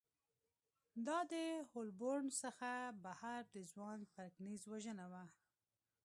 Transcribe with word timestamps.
دا 1.07 1.19
د 1.31 1.33
هولبورن 1.71 2.27
څخه 2.41 2.69
بهر 3.03 3.41
د 3.55 3.57
ځوان 3.71 3.99
پرکینز 4.15 4.61
وژنه 4.71 5.05
وه 5.11 5.23